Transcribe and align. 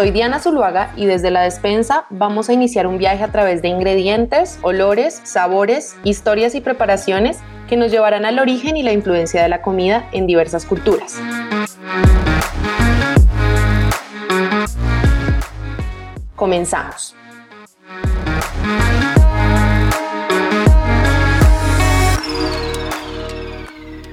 Soy 0.00 0.12
Diana 0.12 0.38
Zuluaga 0.38 0.94
y 0.96 1.04
desde 1.04 1.30
la 1.30 1.42
despensa 1.42 2.06
vamos 2.08 2.48
a 2.48 2.54
iniciar 2.54 2.86
un 2.86 2.96
viaje 2.96 3.22
a 3.22 3.32
través 3.32 3.60
de 3.60 3.68
ingredientes, 3.68 4.58
olores, 4.62 5.20
sabores, 5.24 5.94
historias 6.04 6.54
y 6.54 6.62
preparaciones 6.62 7.40
que 7.68 7.76
nos 7.76 7.90
llevarán 7.90 8.24
al 8.24 8.38
origen 8.38 8.78
y 8.78 8.82
la 8.82 8.92
influencia 8.92 9.42
de 9.42 9.50
la 9.50 9.60
comida 9.60 10.08
en 10.12 10.26
diversas 10.26 10.64
culturas. 10.64 11.20
Comenzamos. 16.40 17.14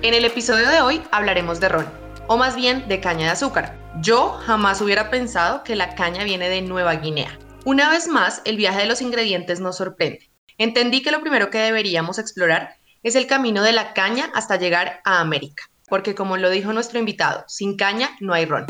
En 0.02 0.14
el 0.14 0.26
episodio 0.26 0.68
de 0.68 0.82
hoy 0.82 1.02
hablaremos 1.12 1.62
de 1.62 1.70
ron, 1.70 1.86
o 2.28 2.36
más 2.36 2.58
bien 2.58 2.86
de 2.90 3.00
caña 3.00 3.28
de 3.28 3.32
azúcar, 3.32 3.78
yo 4.02 4.32
jamás 4.46 4.82
hubiera 4.82 5.10
pensado 5.10 5.64
que 5.64 5.78
la 5.78 5.96
caña 5.96 6.26
viene 6.26 6.50
de 6.50 6.62
Nueva 6.62 6.96
Guinea. 6.96 7.40
Una 7.64 7.90
vez 7.90 8.10
más, 8.10 8.42
el 8.44 8.58
viaje 8.58 8.80
de 8.80 8.88
los 8.88 9.02
ingredientes 9.02 9.62
nos 9.62 9.78
sorprende. 9.78 10.30
Entendí 10.58 11.02
que 11.02 11.12
lo 11.12 11.22
primero 11.22 11.50
que 11.50 11.60
deberíamos 11.60 12.20
explorar 12.20 12.76
es 13.04 13.16
el 13.16 13.28
camino 13.28 13.64
de 13.64 13.72
la 13.72 13.94
caña 13.94 14.30
hasta 14.36 14.58
llegar 14.58 15.00
a 15.06 15.22
América, 15.22 15.64
porque 15.88 16.14
como 16.14 16.36
lo 16.36 16.50
dijo 16.50 16.74
nuestro 16.74 17.00
invitado, 17.00 17.46
sin 17.48 17.78
caña 17.78 18.10
no 18.20 18.34
hay 18.34 18.46
ron. 18.46 18.66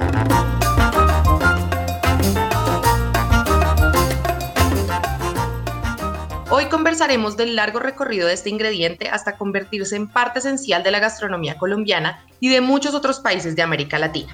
Hoy 6.50 6.68
conversaremos 6.68 7.36
del 7.36 7.58
largo 7.58 7.80
recorrido 7.80 8.26
de 8.26 8.34
este 8.34 8.50
ingrediente 8.50 9.10
hasta 9.10 9.36
convertirse 9.38 9.98
en 9.98 10.08
parte 10.08 10.40
esencial 10.40 10.82
de 10.82 10.92
la 10.92 11.00
gastronomía 11.00 11.58
colombiana 11.58 12.26
y 12.40 12.48
de 12.48 12.62
muchos 12.62 12.96
otros 12.96 13.20
países 13.20 13.58
de 13.58 13.64
América 13.64 14.00
Latina. 14.00 14.34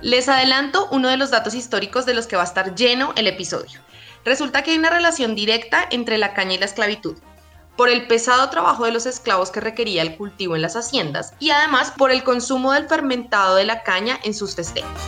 Les 0.00 0.28
adelanto 0.28 0.88
uno 0.90 1.08
de 1.08 1.16
los 1.16 1.30
datos 1.30 1.54
históricos 1.54 2.04
de 2.04 2.14
los 2.14 2.26
que 2.26 2.34
va 2.34 2.42
a 2.42 2.46
estar 2.46 2.74
lleno 2.74 3.12
el 3.14 3.28
episodio. 3.28 3.78
Resulta 4.24 4.62
que 4.62 4.72
hay 4.72 4.78
una 4.78 4.90
relación 4.90 5.36
directa 5.36 5.86
entre 5.88 6.18
la 6.18 6.34
caña 6.34 6.54
y 6.54 6.58
la 6.58 6.66
esclavitud, 6.66 7.16
por 7.76 7.88
el 7.88 8.08
pesado 8.08 8.50
trabajo 8.50 8.84
de 8.84 8.90
los 8.90 9.06
esclavos 9.06 9.52
que 9.52 9.60
requería 9.60 10.02
el 10.02 10.16
cultivo 10.16 10.56
en 10.56 10.62
las 10.62 10.74
haciendas 10.74 11.34
y 11.38 11.50
además 11.50 11.92
por 11.96 12.10
el 12.10 12.24
consumo 12.24 12.72
del 12.72 12.88
fermentado 12.88 13.54
de 13.54 13.64
la 13.64 13.84
caña 13.84 14.18
en 14.24 14.34
sus 14.34 14.56
festejos. 14.56 15.00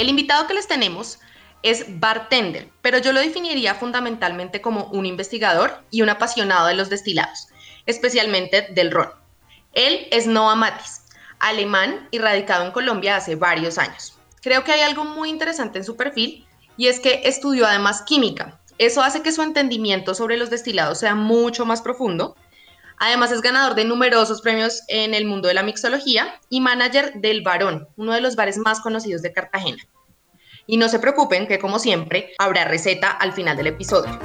El 0.00 0.08
invitado 0.08 0.46
que 0.46 0.54
les 0.54 0.66
tenemos 0.66 1.18
es 1.62 1.84
bartender, 2.00 2.70
pero 2.80 2.96
yo 2.96 3.12
lo 3.12 3.20
definiría 3.20 3.74
fundamentalmente 3.74 4.62
como 4.62 4.86
un 4.86 5.04
investigador 5.04 5.84
y 5.90 6.00
un 6.00 6.08
apasionado 6.08 6.68
de 6.68 6.74
los 6.74 6.88
destilados 6.88 7.48
especialmente 7.84 8.68
del 8.70 8.92
ron. 8.92 9.10
Él 9.74 10.08
es 10.10 10.26
Noah 10.26 10.54
Matis, 10.54 11.02
alemán 11.38 12.08
y 12.10 12.18
radicado 12.18 12.64
en 12.64 12.72
Colombia 12.72 13.16
hace 13.16 13.34
varios 13.34 13.76
años. 13.76 14.16
Creo 14.40 14.64
que 14.64 14.72
hay 14.72 14.80
algo 14.80 15.04
muy 15.04 15.28
interesante 15.28 15.76
en 15.76 15.84
su 15.84 15.96
perfil 15.96 16.46
y 16.78 16.86
es 16.86 16.98
que 16.98 17.20
estudió 17.24 17.66
además 17.66 18.00
química. 18.00 18.58
Eso 18.78 19.02
hace 19.02 19.20
que 19.20 19.32
su 19.32 19.42
entendimiento 19.42 20.14
sobre 20.14 20.38
los 20.38 20.48
destilados 20.48 21.00
sea 21.00 21.14
mucho 21.14 21.66
más 21.66 21.82
profundo. 21.82 22.36
Además 23.02 23.32
es 23.32 23.40
ganador 23.40 23.74
de 23.76 23.86
numerosos 23.86 24.42
premios 24.42 24.82
en 24.88 25.14
el 25.14 25.24
mundo 25.24 25.48
de 25.48 25.54
la 25.54 25.62
mixología 25.62 26.38
y 26.50 26.60
manager 26.60 27.14
del 27.14 27.40
Barón, 27.40 27.88
uno 27.96 28.12
de 28.12 28.20
los 28.20 28.36
bares 28.36 28.58
más 28.58 28.80
conocidos 28.80 29.22
de 29.22 29.32
Cartagena. 29.32 29.82
Y 30.66 30.76
no 30.76 30.86
se 30.90 30.98
preocupen 30.98 31.48
que 31.48 31.58
como 31.58 31.78
siempre 31.78 32.34
habrá 32.36 32.66
receta 32.66 33.10
al 33.10 33.32
final 33.32 33.56
del 33.56 33.68
episodio. 33.68 34.18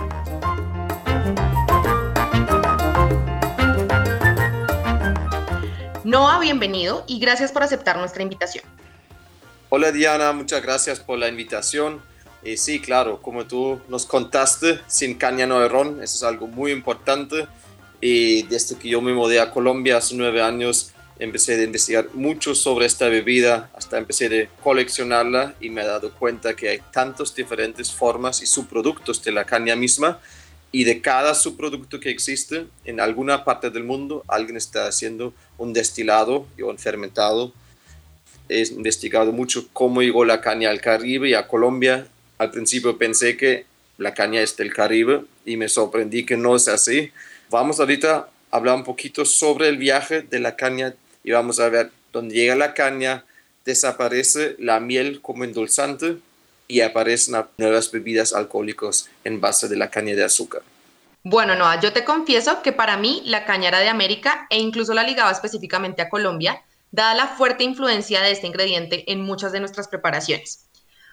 Noah, 6.04 6.40
bienvenido 6.42 7.06
y 7.08 7.20
gracias 7.20 7.54
por 7.54 7.64
aceptar 7.64 7.98
nuestra 7.98 8.24
invitación. 8.24 8.66
Hola 9.70 9.94
Diana, 9.94 10.34
muchas 10.34 10.62
gracias 10.62 11.00
por 11.00 11.18
la 11.18 11.30
invitación. 11.30 12.02
Y 12.44 12.58
sí, 12.58 12.82
claro, 12.82 13.22
como 13.22 13.46
tú 13.46 13.80
nos 13.88 14.06
contaste, 14.06 14.82
sin 14.88 15.18
caña 15.18 15.48
no 15.48 15.60
hay 15.62 15.70
ron, 15.70 16.04
eso 16.04 16.18
es 16.18 16.24
algo 16.24 16.48
muy 16.48 16.74
importante. 16.74 17.48
Y 18.02 18.44
desde 18.44 18.78
que 18.78 18.90
yo 18.90 19.02
me 19.02 19.14
mudé 19.14 19.40
a 19.40 19.52
Colombia 19.52 19.98
hace 19.98 20.16
nueve 20.16 20.42
años, 20.42 20.92
empecé 21.20 21.56
a 21.56 21.64
investigar 21.64 22.10
mucho 22.14 22.56
sobre 22.56 22.86
esta 22.86 23.08
bebida, 23.08 23.70
hasta 23.74 23.98
empecé 23.98 24.26
a 24.44 24.62
coleccionarla 24.62 25.56
y 25.62 25.70
me 25.70 25.82
he 25.82 25.86
dado 25.86 26.12
cuenta 26.14 26.56
que 26.56 26.70
hay 26.70 26.80
tantas 26.92 27.34
diferentes 27.34 27.92
formas 27.92 28.42
y 28.42 28.46
subproductos 28.46 29.24
de 29.24 29.32
la 29.32 29.46
caña 29.46 29.76
misma 29.76 30.20
y 30.76 30.84
de 30.84 31.00
cada 31.00 31.34
subproducto 31.36 32.02
que 32.02 32.10
existe 32.10 32.66
en 32.84 33.00
alguna 33.00 33.46
parte 33.46 33.70
del 33.70 33.86
mundo, 33.86 34.26
alguien 34.28 34.58
está 34.58 34.88
haciendo 34.88 35.34
un 35.58 35.72
destilado 35.72 36.48
y 36.58 36.64
un 36.64 36.78
fermentado. 36.78 37.54
He 38.50 38.62
investigado 38.68 39.32
mucho 39.32 39.70
cómo 39.72 40.02
llegó 40.02 40.26
la 40.26 40.42
caña 40.42 40.70
al 40.70 40.82
Caribe 40.82 41.30
y 41.30 41.34
a 41.34 41.48
Colombia. 41.48 42.08
Al 42.38 42.52
principio 42.52 42.98
pensé 42.98 43.38
que 43.38 43.66
la 43.98 44.14
caña 44.14 44.42
es 44.42 44.58
del 44.58 44.74
Caribe 44.74 45.24
y 45.46 45.56
me 45.56 45.70
sorprendí 45.70 46.26
que 46.26 46.36
no 46.36 46.58
es 46.58 46.68
así. 46.68 47.10
Vamos 47.50 47.80
ahorita 47.80 48.28
a 48.52 48.58
hablar 48.58 48.76
un 48.76 48.84
poquito 48.84 49.24
sobre 49.24 49.70
el 49.70 49.78
viaje 49.78 50.22
de 50.22 50.40
la 50.40 50.56
caña 50.56 50.96
y 51.24 51.32
vamos 51.32 51.60
a 51.60 51.70
ver 51.70 51.92
dónde 52.12 52.36
llega 52.36 52.56
la 52.56 52.74
caña, 52.74 53.26
desaparece 53.64 54.56
la 54.58 54.80
miel 54.80 55.22
como 55.22 55.44
endulzante 55.44 56.18
y 56.68 56.82
aparecen 56.82 57.36
nuevas 57.58 57.92
bebidas 57.92 58.34
alcohólicas 58.34 59.10
en 59.24 59.40
base 59.40 59.68
de 59.68 59.76
la 59.76 59.90
caña 59.90 60.16
de 60.16 60.24
azúcar. 60.24 60.64
Bueno, 61.24 61.56
Noah, 61.56 61.80
yo 61.80 61.94
te 61.94 62.04
confieso 62.04 62.62
que 62.62 62.72
para 62.72 62.98
mí 62.98 63.22
la 63.26 63.46
caña 63.46 63.70
era 63.70 63.80
de 63.80 63.90
América 63.90 64.48
e 64.50 64.60
incluso 64.60 64.94
la 64.94 65.04
ligaba 65.04 65.32
específicamente 65.32 66.02
a 66.02 66.10
Colombia, 66.10 66.64
dada 66.92 67.14
la 67.14 67.28
fuerte 67.28 67.64
influencia 67.64 68.22
de 68.22 68.32
este 68.32 68.48
ingrediente 68.48 69.12
en 69.12 69.22
muchas 69.22 69.52
de 69.52 69.60
nuestras 69.60 69.88
preparaciones. 69.88 70.68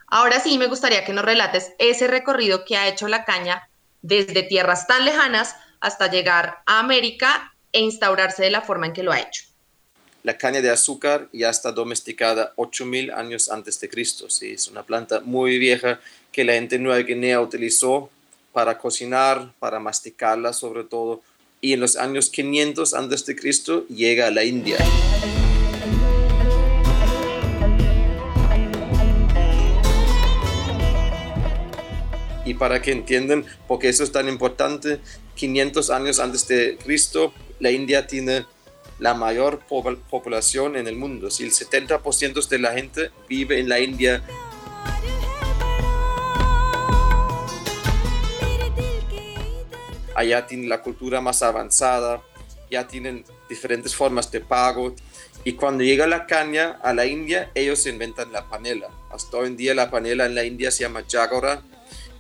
Ahora 0.07 0.41
sí 0.41 0.59
me 0.59 0.67
gustaría 0.67 1.05
que 1.05 1.13
nos 1.13 1.25
relates 1.25 1.73
ese 1.79 2.07
recorrido 2.07 2.65
que 2.65 2.77
ha 2.77 2.89
hecho 2.89 3.09
la 3.09 3.25
caña 3.25 3.69
desde 4.03 4.43
tierras 4.43 4.87
tan 4.87 5.05
lejanas 5.07 5.57
hasta 5.83 6.11
llegar 6.11 6.63
a 6.67 6.79
América 6.79 7.53
e 7.73 7.81
instaurarse 7.81 8.43
de 8.43 8.51
la 8.51 8.63
forma 8.63 8.87
en 8.87 8.93
que 8.95 9.03
lo 9.03 9.13
ha 9.13 9.21
hecho 9.21 9.53
la 10.23 10.39
caña 10.39 10.61
de 10.61 10.71
azúcar 10.71 11.29
ya 11.33 11.51
está 11.51 11.73
domesticada 11.73 12.53
8000 12.57 13.11
años 13.11 13.51
antes 13.51 13.81
de 13.81 13.89
Cristo. 13.89 14.31
¿sí? 14.31 14.53
Es 14.53 14.69
una 14.69 14.85
planta 14.85 15.21
muy 15.21 15.59
vieja 15.59 16.01
que 16.31 16.45
la 16.45 16.53
gente 16.53 16.79
Nueva 16.79 17.01
Guinea 17.01 17.41
utilizó 17.41 18.09
para 18.53 18.79
cocinar, 18.79 19.53
para 19.59 19.81
masticarla 19.81 20.53
sobre 20.53 20.85
todo. 20.85 21.23
Y 21.61 21.73
en 21.73 21.81
los 21.81 21.97
años 21.97 22.31
500 22.31 22.95
antes 22.95 23.27
de 23.27 23.35
Cristo 23.35 23.87
llega 23.89 24.29
a 24.29 24.31
la 24.31 24.45
India. 24.45 24.77
Y 32.45 32.55
para 32.55 32.83
que 32.83 32.93
entiendan 32.93 33.45
por 33.67 33.79
qué 33.79 33.89
eso 33.89 34.05
es 34.05 34.13
tan 34.13 34.29
importante, 34.29 35.01
500 35.35 35.91
años 35.91 36.19
antes 36.19 36.47
de 36.49 36.79
Cristo, 36.83 37.33
la 37.61 37.71
India 37.71 38.07
tiene 38.07 38.47
la 38.99 39.15
mayor 39.15 39.61
población 39.67 40.77
en 40.77 40.87
el 40.87 40.97
mundo. 40.97 41.31
Si 41.31 41.43
el 41.43 41.53
70% 41.53 42.47
de 42.49 42.59
la 42.59 42.73
gente 42.73 43.11
vive 43.29 43.59
en 43.59 43.69
la 43.69 43.81
India, 43.81 44.23
allá 50.15 50.47
tienen 50.47 50.69
la 50.69 50.83
cultura 50.83 51.21
más 51.21 51.43
avanzada, 51.43 52.23
ya 52.71 52.87
tienen 52.87 53.25
diferentes 53.49 53.95
formas 53.95 54.31
de 54.31 54.41
pago. 54.41 54.95
Y 55.45 55.55
cuando 55.55 55.83
llega 55.83 56.07
la 56.07 56.27
caña 56.27 56.79
a 56.83 56.95
la 56.95 57.07
India, 57.07 57.51
ellos 57.55 57.87
inventan 57.87 58.33
la 58.33 58.49
panela. 58.49 58.89
Hasta 59.11 59.37
hoy 59.37 59.49
en 59.49 59.57
día 59.57 59.75
la 59.75 59.91
panela 59.91 60.27
en 60.27 60.35
la 60.35 60.45
India 60.45 60.71
se 60.71 60.85
llama 60.85 61.05
jagora 61.11 61.63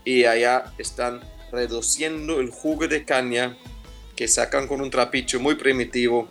y 0.04 0.24
allá 0.24 0.72
están 0.78 1.20
reduciendo 1.52 2.40
el 2.40 2.50
jugo 2.50 2.88
de 2.88 3.04
caña 3.04 3.56
que 4.16 4.26
sacan 4.26 4.66
con 4.66 4.80
un 4.80 4.90
trapicho 4.90 5.38
muy 5.38 5.54
primitivo 5.54 6.28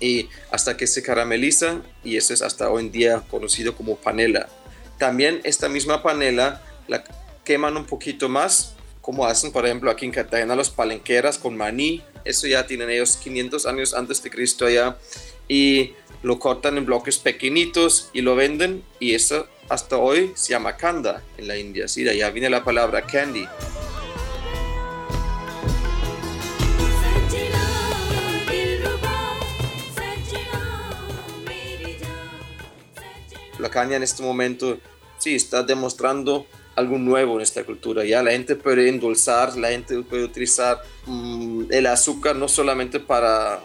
y 0.00 0.28
hasta 0.50 0.76
que 0.76 0.86
se 0.86 1.02
carameliza 1.02 1.82
y 2.04 2.16
eso 2.16 2.32
es 2.32 2.42
hasta 2.42 2.70
hoy 2.70 2.84
en 2.84 2.92
día 2.92 3.22
conocido 3.28 3.74
como 3.74 3.96
panela. 3.96 4.48
También 4.98 5.40
esta 5.44 5.68
misma 5.68 6.02
panela 6.02 6.62
la 6.88 7.04
queman 7.44 7.76
un 7.76 7.86
poquito 7.86 8.28
más, 8.28 8.74
como 9.00 9.26
hacen 9.26 9.52
por 9.52 9.66
ejemplo 9.66 9.90
aquí 9.90 10.04
en 10.04 10.12
Cartagena 10.12 10.54
los 10.54 10.70
palenqueras 10.70 11.38
con 11.38 11.56
maní, 11.56 12.02
eso 12.24 12.46
ya 12.46 12.66
tienen 12.66 12.90
ellos 12.90 13.16
500 13.16 13.66
años 13.66 13.94
antes 13.94 14.22
de 14.22 14.30
Cristo 14.30 14.66
allá 14.66 14.96
y 15.48 15.94
lo 16.22 16.38
cortan 16.38 16.76
en 16.76 16.86
bloques 16.86 17.18
pequeñitos 17.18 18.10
y 18.12 18.20
lo 18.20 18.36
venden 18.36 18.82
y 19.00 19.14
eso 19.14 19.48
hasta 19.68 19.96
hoy 19.96 20.32
se 20.34 20.50
llama 20.50 20.76
kanda 20.76 21.22
en 21.38 21.48
la 21.48 21.56
India, 21.56 21.88
sí, 21.88 22.04
de 22.04 22.10
allá 22.10 22.30
viene 22.30 22.50
la 22.50 22.64
palabra 22.64 23.02
candy. 23.02 23.46
La 33.66 33.70
caña 33.70 33.96
en 33.96 34.04
este 34.04 34.22
momento 34.22 34.78
sí 35.18 35.34
está 35.34 35.64
demostrando 35.64 36.46
algo 36.76 36.98
nuevo 36.98 37.36
en 37.36 37.40
esta 37.40 37.64
cultura. 37.64 38.04
Ya 38.04 38.22
la 38.22 38.30
gente 38.30 38.54
puede 38.54 38.88
endulzar, 38.88 39.56
la 39.56 39.70
gente 39.70 40.02
puede 40.02 40.22
utilizar 40.24 40.80
mm, 41.06 41.64
el 41.70 41.86
azúcar 41.86 42.36
no 42.36 42.46
solamente 42.46 43.00
para 43.00 43.60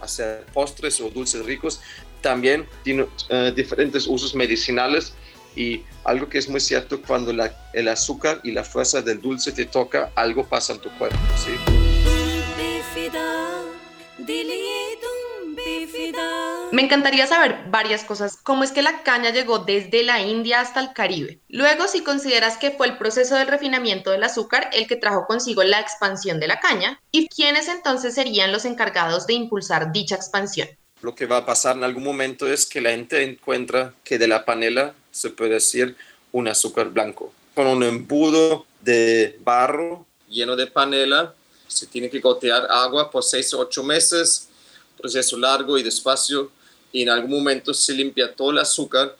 hacer 0.00 0.44
postres 0.52 1.00
o 1.00 1.08
dulces 1.08 1.44
ricos, 1.44 1.80
también 2.20 2.66
tiene 2.82 3.06
eh, 3.28 3.52
diferentes 3.54 4.08
usos 4.08 4.34
medicinales 4.34 5.12
y 5.54 5.82
algo 6.04 6.28
que 6.28 6.38
es 6.38 6.48
muy 6.48 6.60
cierto 6.60 7.00
cuando 7.00 7.30
el 7.30 7.88
azúcar 7.88 8.40
y 8.42 8.50
la 8.50 8.64
fuerza 8.64 9.02
del 9.02 9.20
dulce 9.20 9.52
te 9.52 9.66
toca, 9.66 10.10
algo 10.16 10.44
pasa 10.44 10.72
en 10.72 10.80
tu 10.80 10.90
cuerpo. 10.98 11.18
¿sí? 11.36 11.73
Me 16.74 16.82
encantaría 16.82 17.28
saber 17.28 17.66
varias 17.68 18.02
cosas. 18.02 18.36
¿Cómo 18.42 18.64
es 18.64 18.72
que 18.72 18.82
la 18.82 19.04
caña 19.04 19.30
llegó 19.30 19.60
desde 19.60 20.02
la 20.02 20.20
India 20.20 20.60
hasta 20.60 20.80
el 20.80 20.92
Caribe? 20.92 21.38
Luego, 21.48 21.86
si 21.86 22.00
consideras 22.00 22.56
que 22.56 22.72
fue 22.72 22.88
el 22.88 22.98
proceso 22.98 23.36
del 23.36 23.46
refinamiento 23.46 24.10
del 24.10 24.24
azúcar 24.24 24.70
el 24.72 24.88
que 24.88 24.96
trajo 24.96 25.24
consigo 25.28 25.62
la 25.62 25.78
expansión 25.78 26.40
de 26.40 26.48
la 26.48 26.58
caña, 26.58 27.00
¿y 27.12 27.28
quiénes 27.28 27.68
entonces 27.68 28.16
serían 28.16 28.50
los 28.50 28.64
encargados 28.64 29.28
de 29.28 29.34
impulsar 29.34 29.92
dicha 29.92 30.16
expansión? 30.16 30.66
Lo 31.00 31.14
que 31.14 31.26
va 31.26 31.36
a 31.36 31.46
pasar 31.46 31.76
en 31.76 31.84
algún 31.84 32.02
momento 32.02 32.52
es 32.52 32.66
que 32.66 32.80
la 32.80 32.90
gente 32.90 33.22
encuentra 33.22 33.94
que 34.02 34.18
de 34.18 34.26
la 34.26 34.44
panela 34.44 34.94
se 35.12 35.30
puede 35.30 35.52
decir 35.52 35.94
un 36.32 36.48
azúcar 36.48 36.88
blanco. 36.88 37.32
Con 37.54 37.68
un 37.68 37.84
embudo 37.84 38.66
de 38.80 39.38
barro 39.44 40.06
lleno 40.28 40.56
de 40.56 40.66
panela, 40.66 41.34
se 41.68 41.86
tiene 41.86 42.10
que 42.10 42.18
gotear 42.18 42.66
agua 42.68 43.12
por 43.12 43.22
seis 43.22 43.54
o 43.54 43.60
ocho 43.60 43.84
meses, 43.84 44.48
proceso 44.98 45.38
largo 45.38 45.78
y 45.78 45.84
despacio 45.84 46.50
y 46.94 47.02
en 47.02 47.10
algún 47.10 47.32
momento 47.32 47.74
se 47.74 47.92
limpia 47.92 48.32
todo 48.32 48.52
el 48.52 48.58
azúcar 48.58 49.16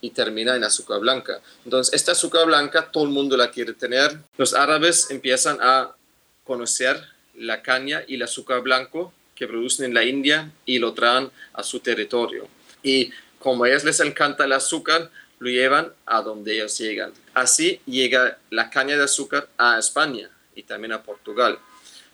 y 0.00 0.10
termina 0.10 0.56
en 0.56 0.64
azúcar 0.64 0.98
blanca. 0.98 1.40
Entonces, 1.64 1.94
esta 1.94 2.12
azúcar 2.12 2.46
blanca 2.46 2.90
todo 2.90 3.04
el 3.04 3.10
mundo 3.10 3.36
la 3.36 3.52
quiere 3.52 3.72
tener. 3.74 4.18
Los 4.36 4.54
árabes 4.54 5.08
empiezan 5.08 5.58
a 5.60 5.94
conocer 6.42 7.00
la 7.36 7.62
caña 7.62 8.02
y 8.08 8.16
el 8.16 8.22
azúcar 8.22 8.60
blanco 8.62 9.14
que 9.36 9.46
producen 9.46 9.86
en 9.86 9.94
la 9.94 10.04
India 10.04 10.50
y 10.66 10.80
lo 10.80 10.94
traen 10.94 11.30
a 11.52 11.62
su 11.62 11.78
territorio. 11.78 12.48
Y 12.82 13.12
como 13.38 13.62
a 13.62 13.68
ellos 13.68 13.84
les 13.84 14.00
encanta 14.00 14.44
el 14.44 14.52
azúcar, 14.52 15.08
lo 15.38 15.48
llevan 15.48 15.92
a 16.04 16.22
donde 16.22 16.54
ellos 16.54 16.76
llegan. 16.76 17.12
Así 17.34 17.80
llega 17.86 18.36
la 18.50 18.68
caña 18.68 18.96
de 18.96 19.04
azúcar 19.04 19.48
a 19.56 19.78
España 19.78 20.28
y 20.56 20.64
también 20.64 20.92
a 20.92 21.04
Portugal. 21.04 21.56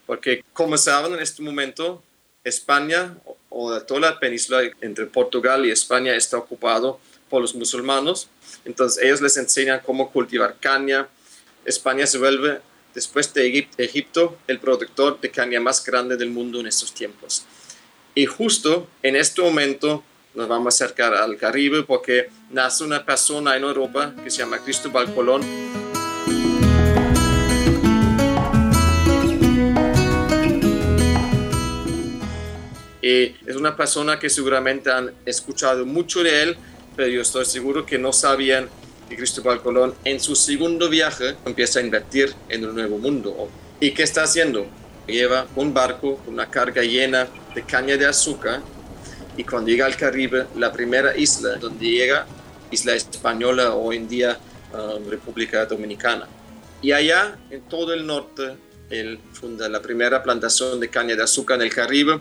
Porque 0.05 0.45
como 0.53 0.77
saben 0.77 1.15
en 1.15 1.21
este 1.21 1.43
momento, 1.43 2.03
España 2.45 3.17
o 3.61 3.83
toda 3.83 4.01
la 4.01 4.21
península 4.21 4.71
entre 4.81 5.07
Portugal 5.07 5.67
y 5.67 5.73
España 5.73 6.15
está 6.15 6.39
ocupado 6.39 7.01
por 7.29 7.43
los 7.43 7.57
musulmanes. 7.57 8.29
Entonces 8.65 9.03
ellos 9.03 9.21
les 9.21 9.37
enseñan 9.37 9.81
cómo 9.85 10.13
cultivar 10.13 10.57
caña. 10.61 11.09
España 11.65 12.07
se 12.07 12.19
vuelve, 12.19 12.61
después 12.95 13.35
de 13.35 13.69
Egipto, 13.77 14.39
el 14.47 14.61
productor 14.61 15.21
de 15.21 15.33
caña 15.33 15.59
más 15.59 15.85
grande 15.85 16.17
del 16.17 16.31
mundo 16.31 16.61
en 16.61 16.69
estos 16.69 16.95
tiempos. 16.95 17.47
Y 18.15 18.27
justo 18.27 18.87
en 19.03 19.17
este 19.17 19.43
momento 19.43 20.05
nos 20.35 20.47
vamos 20.47 20.67
a 20.67 20.85
acercar 20.85 21.15
al 21.15 21.37
Caribe 21.37 21.83
porque 21.83 22.31
nace 22.51 22.85
una 22.85 23.05
persona 23.05 23.57
en 23.57 23.65
Europa 23.65 24.15
que 24.23 24.31
se 24.31 24.39
llama 24.39 24.63
Cristóbal 24.63 25.13
Colón 25.13 25.43
es 33.47 33.57
una 33.57 33.77
persona 33.77 34.19
que 34.19 34.29
seguramente 34.29 34.91
han 34.91 35.13
escuchado 35.25 35.87
mucho 35.87 36.23
de 36.23 36.43
él, 36.43 36.57
pero 36.97 37.09
yo 37.09 37.23
estoy 37.23 37.45
seguro 37.45 37.87
que 37.87 37.99
no 37.99 38.13
sabían 38.13 38.69
que 39.09 39.17
Cristóbal 39.17 39.63
Colón 39.63 39.95
en 40.05 40.21
su 40.21 40.35
segundo 40.35 40.89
viaje 40.89 41.37
empieza 41.47 41.79
a 41.79 41.83
invertir 41.83 42.35
en 42.49 42.67
un 42.67 42.75
nuevo 42.75 42.99
mundo. 42.99 43.49
¿Y 43.81 43.93
qué 43.93 44.03
está 44.03 44.25
haciendo? 44.25 44.67
Lleva 45.07 45.47
un 45.57 45.73
barco 45.73 46.17
con 46.17 46.35
una 46.35 46.51
carga 46.51 46.83
llena 46.83 47.29
de 47.55 47.63
caña 47.63 47.97
de 47.97 48.07
azúcar 48.07 48.61
y 49.37 49.45
cuando 49.45 49.71
llega 49.71 49.87
al 49.87 49.97
Caribe, 49.97 50.47
la 50.57 50.73
primera 50.73 51.17
isla 51.17 51.55
donde 51.55 51.87
llega, 51.87 52.27
isla 52.71 52.95
española 52.95 53.75
hoy 53.75 53.97
en 53.97 54.09
día 54.09 54.39
um, 54.73 55.09
República 55.09 55.65
Dominicana. 55.65 56.27
Y 56.83 56.93
allá, 56.93 57.39
en 57.49 57.63
todo 57.63 57.95
el 57.95 58.05
norte, 58.05 58.57
él 58.91 59.19
funda 59.33 59.69
la 59.69 59.81
primera 59.81 60.23
plantación 60.23 60.81
de 60.81 60.89
caña 60.89 61.15
de 61.15 61.23
azúcar 61.23 61.57
en 61.61 61.67
el 61.67 61.75
Caribe 61.75 62.21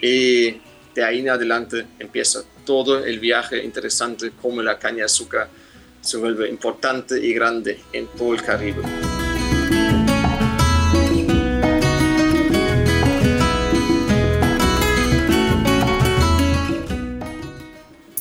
y 0.00 0.60
de 0.94 1.04
ahí 1.04 1.20
en 1.20 1.30
adelante 1.30 1.86
empieza 1.98 2.42
todo 2.64 3.04
el 3.04 3.18
viaje 3.18 3.62
interesante, 3.64 4.32
cómo 4.40 4.62
la 4.62 4.78
caña 4.78 4.98
de 4.98 5.04
azúcar 5.04 5.48
se 6.00 6.16
vuelve 6.16 6.48
importante 6.48 7.24
y 7.24 7.32
grande 7.32 7.80
en 7.92 8.06
todo 8.08 8.34
el 8.34 8.42
Caribe. 8.42 9.09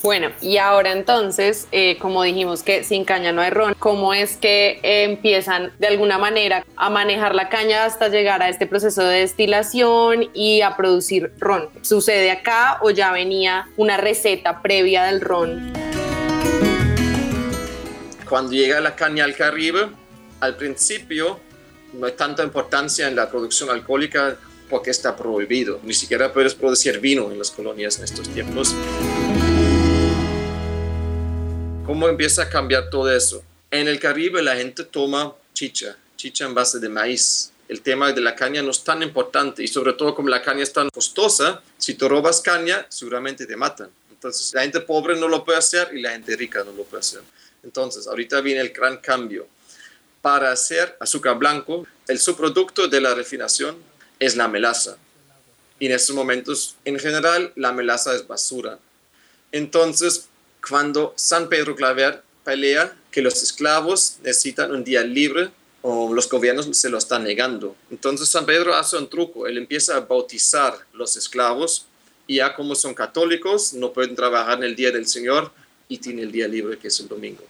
Bueno, 0.10 0.32
y 0.42 0.58
ahora 0.58 0.92
entonces, 0.92 1.68
eh, 1.72 2.00
como 2.00 2.24
dijimos 2.24 2.64
que 2.64 2.84
sin 2.84 3.06
caña 3.06 3.32
no 3.32 3.44
hay 3.44 3.52
ron, 3.52 3.76
¿cómo 3.78 4.16
es 4.16 4.38
que 4.38 4.80
eh, 4.82 5.04
empiezan 5.04 5.72
de 5.78 5.86
alguna 5.86 6.18
manera 6.18 6.66
a 6.78 6.90
manejar 6.90 7.36
la 7.36 7.48
caña 7.48 7.86
hasta 7.86 8.08
llegar 8.08 8.42
a 8.42 8.50
este 8.50 8.66
proceso 8.66 9.04
de 9.04 9.20
destilación 9.20 10.32
y 10.34 10.62
a 10.62 10.76
producir 10.76 11.32
ron? 11.38 11.70
¿Sucede 11.84 12.32
acá 12.32 12.80
o 12.82 12.90
ya 12.90 13.12
venía 13.12 13.70
una 13.78 13.98
receta 13.98 14.64
previa 14.64 15.04
del 15.04 15.22
ron? 15.22 15.74
Cuando 18.28 18.52
llega 18.52 18.80
la 18.80 18.96
caña 18.96 19.26
al 19.26 19.36
Caribe, 19.36 19.90
al 20.40 20.56
principio 20.56 21.40
no 21.94 22.08
hay 22.08 22.14
tanta 22.14 22.44
importancia 22.44 23.08
en 23.08 23.16
la 23.16 23.30
producción 23.30 23.70
alcohólica 23.70 24.38
porque 24.72 24.90
está 24.90 25.16
prohibido. 25.16 25.80
Ni 25.84 25.94
siquiera 25.94 26.34
puedes 26.34 26.56
producir 26.56 27.00
vino 27.00 27.32
en 27.32 27.38
las 27.38 27.52
colonias 27.52 28.00
en 28.00 28.06
estos 28.06 28.28
tiempos. 28.30 28.74
¿Cómo 31.90 32.08
empieza 32.08 32.44
a 32.44 32.50
cambiar 32.50 32.92
todo 32.92 33.12
eso? 33.12 33.44
En 33.72 33.88
el 33.88 34.00
Caribe 34.00 34.44
la 34.44 34.56
gente 34.56 34.84
toma 34.84 35.34
chicha, 35.56 35.98
chicha 36.18 36.46
en 36.46 36.54
base 36.54 36.78
de 36.78 36.88
maíz. 36.88 37.52
El 37.68 37.82
tema 37.82 38.14
de 38.14 38.22
la 38.22 38.36
caña 38.36 38.62
no 38.62 38.70
es 38.70 38.84
tan 38.84 39.02
importante 39.02 39.64
y 39.64 39.68
sobre 39.68 39.94
todo 39.94 40.14
como 40.14 40.30
la 40.30 40.44
caña 40.44 40.62
es 40.62 40.72
tan 40.72 40.92
costosa, 40.92 41.64
si 41.80 41.96
tú 41.96 42.08
robas 42.08 42.42
caña 42.42 42.86
seguramente 42.90 43.48
te 43.48 43.56
matan. 43.56 43.90
Entonces 44.12 44.54
la 44.54 44.62
gente 44.62 44.82
pobre 44.82 45.20
no 45.20 45.28
lo 45.28 45.44
puede 45.44 45.58
hacer 45.58 45.90
y 45.92 46.02
la 46.04 46.12
gente 46.12 46.36
rica 46.36 46.64
no 46.64 46.74
lo 46.74 46.84
puede 46.84 47.00
hacer. 47.00 47.22
Entonces 47.64 48.06
ahorita 48.06 48.40
viene 48.42 48.62
el 48.62 48.70
gran 48.70 48.98
cambio. 48.98 49.48
Para 50.22 50.52
hacer 50.52 50.96
azúcar 51.00 51.40
blanco, 51.40 51.88
el 52.08 52.20
subproducto 52.20 52.88
de 52.88 53.02
la 53.02 53.16
refinación 53.16 53.76
es 54.20 54.36
la 54.36 54.48
melaza. 54.48 54.98
Y 55.80 55.88
en 55.88 55.94
estos 55.94 56.16
momentos, 56.16 56.76
en 56.86 57.00
general, 57.00 57.52
la 57.56 57.72
melaza 57.72 58.14
es 58.14 58.28
basura. 58.28 58.78
Entonces, 59.52 60.29
cuando 60.68 61.14
San 61.16 61.50
Pedro 61.50 61.76
Claver 61.76 62.24
pelea 62.44 62.96
que 63.12 63.22
los 63.22 63.42
esclavos 63.44 64.18
necesitan 64.24 64.72
un 64.72 64.84
día 64.84 65.04
libre 65.04 65.52
o 65.82 66.14
los 66.14 66.30
gobiernos 66.30 66.68
se 66.76 66.90
lo 66.90 66.98
están 66.98 67.24
negando. 67.24 67.76
Entonces 67.90 68.28
San 68.28 68.46
Pedro 68.46 68.76
hace 68.76 68.98
un 68.98 69.10
truco, 69.10 69.48
él 69.48 69.58
empieza 69.58 69.96
a 69.96 70.02
bautizar 70.02 70.78
los 70.94 71.16
esclavos 71.16 71.86
y 72.28 72.38
ya 72.38 72.56
como 72.56 72.76
son 72.76 72.94
católicos 72.94 73.74
no 73.74 73.94
pueden 73.94 74.16
trabajar 74.16 74.58
en 74.58 74.66
el 74.66 74.76
día 74.76 74.92
del 74.92 75.08
Señor 75.08 75.52
y 75.88 75.98
tienen 75.98 76.26
el 76.26 76.32
día 76.32 76.48
libre 76.48 76.78
que 76.78 76.90
es 76.90 77.00
el 77.00 77.08
domingo. 77.08 77.44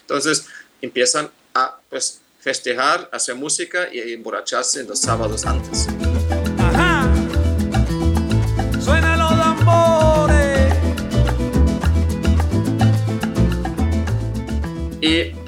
Entonces 0.00 0.46
empiezan 0.80 1.30
a 1.54 1.78
pues, 1.88 2.20
festejar, 2.40 3.08
hacer 3.12 3.34
música 3.34 3.88
y 3.92 4.12
emborracharse 4.12 4.84
los 4.84 5.00
sábados 5.00 5.44
antes. 5.44 5.86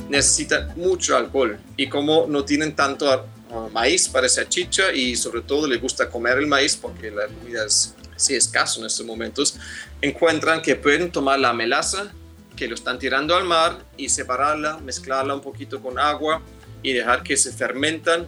Necesitan 0.08 0.72
mucho 0.76 1.16
alcohol. 1.16 1.58
Y 1.76 1.88
como 1.88 2.26
no 2.28 2.44
tienen 2.44 2.74
tanto 2.74 3.26
uh, 3.50 3.70
maíz 3.70 4.08
para 4.08 4.26
esa 4.26 4.48
chicha 4.48 4.92
y 4.92 5.16
sobre 5.16 5.42
todo 5.42 5.66
les 5.66 5.80
gusta 5.80 6.08
comer 6.08 6.38
el 6.38 6.46
maíz 6.46 6.76
porque 6.76 7.10
la 7.10 7.26
comida 7.26 7.64
es 7.64 7.94
sí 8.18 8.34
escaso 8.34 8.80
en 8.80 8.86
estos 8.86 9.06
momentos, 9.06 9.56
encuentran 10.02 10.60
que 10.60 10.74
pueden 10.76 11.10
tomar 11.10 11.38
la 11.38 11.52
melaza 11.52 12.12
que 12.56 12.66
lo 12.66 12.74
están 12.74 12.98
tirando 12.98 13.36
al 13.36 13.44
mar 13.44 13.84
y 13.96 14.08
separarla, 14.08 14.78
mezclarla 14.78 15.32
un 15.32 15.40
poquito 15.40 15.80
con 15.80 15.98
agua 15.98 16.42
y 16.82 16.92
dejar 16.92 17.22
que 17.22 17.36
se 17.36 17.52
fermentan 17.52 18.26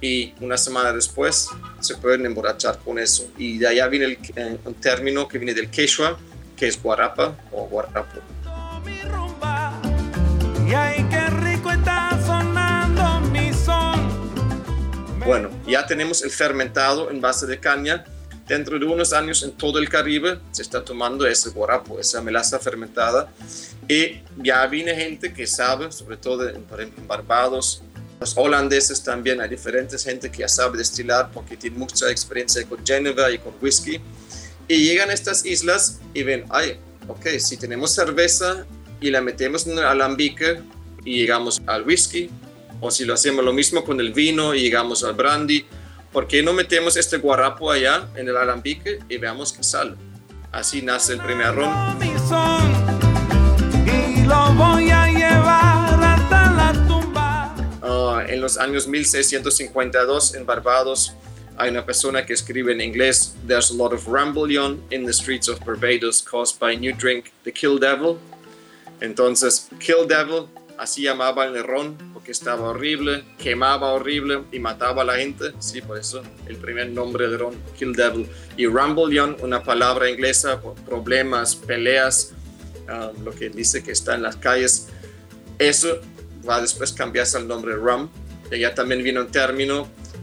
y 0.00 0.34
una 0.40 0.58
semana 0.58 0.92
después 0.92 1.48
se 1.80 1.96
pueden 1.96 2.26
emborrachar 2.26 2.78
con 2.80 2.98
eso. 2.98 3.26
Y 3.38 3.56
de 3.56 3.68
allá 3.68 3.88
viene 3.88 4.04
el, 4.04 4.18
eh, 4.36 4.58
un 4.64 4.74
término 4.74 5.26
que 5.26 5.38
viene 5.38 5.54
del 5.54 5.70
quechua, 5.70 6.18
que 6.54 6.68
es 6.68 6.80
guarapa 6.82 7.34
o 7.52 7.66
guarapo. 7.66 8.20
Bueno, 15.24 15.48
ya 15.66 15.86
tenemos 15.86 16.22
el 16.22 16.30
fermentado 16.30 17.10
en 17.10 17.20
base 17.20 17.46
de 17.46 17.58
caña. 17.58 18.04
dentro 18.46 18.78
de 18.78 18.84
unos 18.84 19.14
años 19.14 19.42
en 19.42 19.52
todo 19.52 19.78
el 19.78 19.88
Caribe 19.88 20.38
se 20.52 20.60
está 20.60 20.84
tomando 20.84 21.26
ese 21.26 21.48
guarapo, 21.48 21.98
esa 21.98 22.20
melaza 22.20 22.58
fermentada. 22.58 23.32
Y 23.88 24.20
ya 24.36 24.66
viene 24.66 24.94
gente 24.94 25.32
que 25.32 25.46
sabe, 25.46 25.90
sobre 25.92 26.18
todo 26.18 26.46
ejemplo 26.46 26.82
en 26.82 27.08
Barbados, 27.08 27.82
los 28.20 28.36
holandeses 28.36 29.02
también, 29.02 29.40
hay 29.40 29.48
diferentes 29.48 30.04
gente 30.04 30.30
que 30.30 30.38
ya 30.38 30.48
sabe 30.48 30.76
destilar 30.76 31.30
porque 31.32 31.56
tiene 31.56 31.78
mucha 31.78 32.10
experiencia 32.10 32.62
con 32.66 32.84
Geneva 32.84 33.30
y 33.30 33.38
con 33.38 33.54
whisky. 33.62 34.00
Y 34.68 34.76
llegan 34.84 35.08
a 35.08 35.14
estas 35.14 35.44
islas 35.46 36.00
y 36.12 36.22
ven, 36.22 36.44
ay, 36.50 36.78
ok, 37.08 37.38
si 37.38 37.56
tenemos 37.56 37.94
cerveza 37.94 38.66
y 39.00 39.10
la 39.10 39.20
metemos 39.20 39.66
en 39.66 39.78
el 39.78 39.84
alambique 39.84 40.60
y 41.04 41.18
llegamos 41.18 41.62
al 41.66 41.82
whisky, 41.84 42.30
o 42.80 42.90
si 42.90 43.04
lo 43.04 43.14
hacemos 43.14 43.44
lo 43.44 43.52
mismo 43.52 43.84
con 43.84 44.00
el 44.00 44.12
vino 44.12 44.54
y 44.54 44.62
llegamos 44.62 45.04
al 45.04 45.14
brandy, 45.14 45.64
¿por 46.12 46.26
qué 46.26 46.42
no 46.42 46.52
metemos 46.52 46.96
este 46.96 47.18
guarapo 47.18 47.70
allá 47.70 48.08
en 48.16 48.28
el 48.28 48.36
alambique 48.36 49.00
y 49.08 49.16
veamos 49.18 49.52
qué 49.52 49.62
sale? 49.62 49.94
Así 50.52 50.82
nace 50.82 51.14
el 51.14 51.20
primer 51.20 51.54
ron. 51.54 51.68
Ah, 57.82 58.24
en 58.28 58.40
los 58.40 58.56
años 58.56 58.86
1652 58.86 60.34
en 60.34 60.46
Barbados 60.46 61.14
hay 61.56 61.70
una 61.70 61.84
persona 61.84 62.26
que 62.26 62.32
escribe 62.32 62.72
en 62.72 62.80
inglés, 62.80 63.34
There's 63.46 63.70
a 63.70 63.74
lot 63.74 63.92
of 63.92 64.06
rambullion 64.08 64.82
in 64.90 65.04
the 65.04 65.12
streets 65.12 65.48
of 65.48 65.64
Barbados 65.64 66.22
caused 66.22 66.58
by 66.58 66.76
new 66.76 66.92
drink, 66.92 67.32
the 67.44 67.52
Kill 67.52 67.78
Devil. 67.78 68.18
Entonces, 69.00 69.68
Kill 69.78 70.06
Devil, 70.08 70.46
así 70.78 71.02
llamaban 71.02 71.54
el 71.54 71.64
ron, 71.64 71.96
porque 72.12 72.32
estaba 72.32 72.70
horrible, 72.70 73.24
quemaba 73.38 73.92
horrible 73.92 74.42
y 74.52 74.58
mataba 74.58 75.02
a 75.02 75.04
la 75.04 75.16
gente. 75.16 75.52
Sí, 75.58 75.80
por 75.80 75.98
eso 75.98 76.22
el 76.46 76.56
primer 76.56 76.90
nombre 76.90 77.28
de 77.28 77.38
ron, 77.38 77.54
Kill 77.78 77.92
Devil. 77.92 78.28
Y 78.56 78.66
rambullion, 78.66 79.36
una 79.40 79.62
palabra 79.62 80.08
inglesa, 80.08 80.60
problemas, 80.86 81.54
peleas, 81.54 82.32
um, 82.88 83.24
lo 83.24 83.32
que 83.32 83.50
dice 83.50 83.82
que 83.82 83.92
está 83.92 84.14
en 84.14 84.22
las 84.22 84.36
calles. 84.36 84.88
Eso 85.58 86.00
va 86.48 86.56
a 86.56 86.60
después 86.60 86.92
cambiarse 86.92 87.36
al 87.36 87.46
nombre 87.46 87.74
rum. 87.76 88.08
Y 88.50 88.60
ya 88.60 88.74
también 88.74 89.02
vino 89.02 89.22
un 89.22 89.28
término 89.28 89.82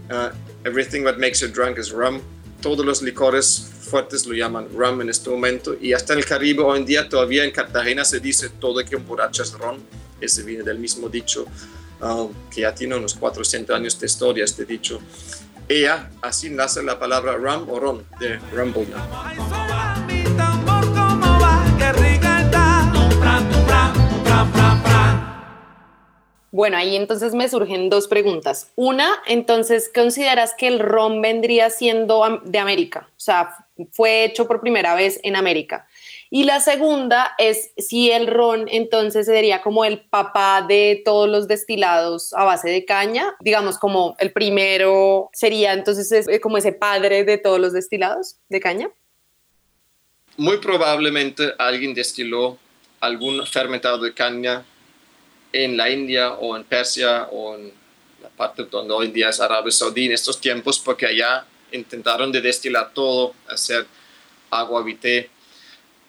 uh, 0.09 0.29
Everything 0.63 1.03
that 1.03 1.17
makes 1.17 1.39
you 1.39 1.47
drunk 1.47 1.79
is 1.79 1.91
rum. 1.91 2.21
Todos 2.61 2.85
los 2.85 3.01
licores 3.01 3.80
fuertes 3.91 4.25
lo 4.25 4.33
llaman 4.33 4.69
rum 4.73 5.01
en 5.01 5.09
este 5.09 5.29
momento. 5.29 5.75
Y 5.79 5.91
hasta 5.91 6.13
en 6.13 6.19
el 6.19 6.25
Caribe 6.25 6.63
hoy 6.63 6.79
en 6.79 6.85
día, 6.85 7.09
todavía 7.09 7.43
en 7.43 7.51
Cartagena 7.51 8.05
se 8.05 8.21
dice 8.21 8.49
todo 8.49 8.83
que 8.85 8.95
un 8.95 9.05
borracho 9.05 9.43
es 9.43 9.51
ron. 9.51 9.79
Ese 10.21 10.43
viene 10.43 10.63
del 10.63 10.79
mismo 10.79 11.09
dicho, 11.09 11.45
um, 12.01 12.31
que 12.49 12.61
ya 12.61 12.73
tiene 12.73 12.95
unos 12.95 13.13
400 13.15 13.75
años 13.75 13.99
de 13.99 14.05
historia 14.05 14.45
este 14.45 14.65
dicho. 14.65 15.01
Ella, 15.67 16.09
así 16.21 16.49
nace 16.49 16.81
la 16.83 16.97
palabra 16.97 17.35
rum 17.35 17.69
o 17.69 17.79
ron 17.79 18.05
de 18.19 18.39
rumble. 18.53 18.87
Bueno, 26.51 26.75
ahí 26.75 26.97
entonces 26.97 27.33
me 27.33 27.47
surgen 27.47 27.89
dos 27.89 28.09
preguntas. 28.09 28.71
Una, 28.75 29.09
entonces, 29.25 29.89
¿consideras 29.93 30.53
que 30.53 30.67
el 30.67 30.79
ron 30.79 31.21
vendría 31.21 31.69
siendo 31.69 32.41
de 32.43 32.59
América? 32.59 33.07
O 33.09 33.19
sea, 33.19 33.55
fue 33.91 34.25
hecho 34.25 34.47
por 34.47 34.59
primera 34.59 34.93
vez 34.93 35.21
en 35.23 35.37
América. 35.37 35.87
Y 36.29 36.43
la 36.43 36.59
segunda 36.59 37.35
es 37.37 37.71
si 37.77 38.11
el 38.11 38.27
ron 38.27 38.67
entonces 38.69 39.25
sería 39.25 39.61
como 39.61 39.85
el 39.85 40.01
papá 40.01 40.65
de 40.67 41.01
todos 41.05 41.29
los 41.29 41.47
destilados 41.47 42.33
a 42.33 42.43
base 42.43 42.69
de 42.69 42.85
caña, 42.85 43.33
digamos 43.39 43.77
como 43.77 44.15
el 44.19 44.31
primero 44.31 45.29
sería 45.33 45.73
entonces 45.73 46.27
como 46.41 46.57
ese 46.57 46.73
padre 46.73 47.23
de 47.23 47.37
todos 47.37 47.59
los 47.59 47.73
destilados 47.73 48.37
de 48.49 48.59
caña. 48.59 48.89
Muy 50.37 50.57
probablemente 50.57 51.53
alguien 51.57 51.93
destiló 51.93 52.57
algún 52.99 53.45
fermentado 53.45 53.97
de 53.97 54.13
caña 54.13 54.65
en 55.53 55.77
la 55.77 55.89
India 55.89 56.33
o 56.33 56.55
en 56.55 56.63
Persia 56.63 57.27
o 57.31 57.55
en 57.55 57.71
la 58.21 58.29
parte 58.29 58.63
donde 58.63 58.93
hoy 58.93 59.07
en 59.07 59.13
día 59.13 59.29
es 59.29 59.39
Arabia 59.39 59.71
Saudí 59.71 60.05
en 60.05 60.13
estos 60.13 60.39
tiempos, 60.39 60.79
porque 60.79 61.05
allá 61.05 61.45
intentaron 61.71 62.31
de 62.31 62.41
destilar 62.41 62.93
todo, 62.93 63.33
hacer 63.47 63.85
agua 64.49 64.83
vité, 64.83 65.29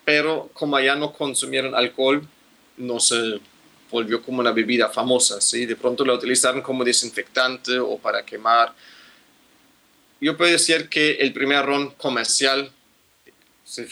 pero 0.04 0.50
como 0.52 0.76
allá 0.76 0.94
no 0.94 1.12
consumieron 1.12 1.75
alcohol, 1.75 2.26
no 2.76 2.99
se 2.99 3.40
volvió 3.90 4.22
como 4.22 4.40
una 4.40 4.52
bebida 4.52 4.88
famosa, 4.88 5.40
¿sí? 5.40 5.66
De 5.66 5.76
pronto 5.76 6.04
la 6.04 6.14
utilizaron 6.14 6.62
como 6.62 6.82
desinfectante 6.82 7.78
o 7.78 7.99
para 7.99 8.25
quemar. 8.25 8.75
Yo 10.20 10.37
puedo 10.37 10.50
decir 10.50 10.88
que 10.88 11.12
el 11.12 11.32
primer 11.32 11.64
ron 11.64 11.90
comercial 11.90 12.72
se 13.64 13.84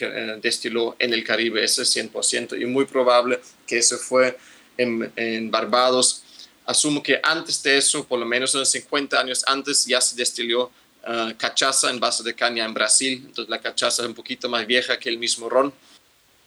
destiló 0.42 0.96
en 0.98 1.14
el 1.14 1.24
Caribe, 1.24 1.62
ese 1.62 1.82
es 1.82 1.96
100%, 1.96 2.60
y 2.60 2.66
muy 2.66 2.84
probable 2.86 3.40
que 3.66 3.78
ese 3.78 3.96
fue 3.96 4.36
en, 4.76 5.50
Barbados. 5.50 6.22
Asumo 6.66 7.02
que 7.02 7.20
antes 7.22 7.62
de 7.62 7.78
eso, 7.78 8.04
por 8.04 8.18
lo 8.18 8.26
menos 8.26 8.54
unos 8.54 8.68
50 8.70 9.18
años 9.18 9.42
antes, 9.46 9.84
ya 9.86 10.00
se 10.00 10.16
destiló 10.16 10.70
uh, 11.06 11.34
cachaza 11.36 11.90
en 11.90 11.98
base 11.98 12.22
de 12.22 12.34
caña 12.34 12.64
en 12.64 12.74
Brasil. 12.74 13.22
Entonces 13.26 13.50
la 13.50 13.60
cachaza 13.60 14.02
es 14.02 14.08
un 14.08 14.14
poquito 14.14 14.48
más 14.48 14.66
vieja 14.66 14.98
que 14.98 15.08
el 15.08 15.18
mismo 15.18 15.48
ron. 15.48 15.72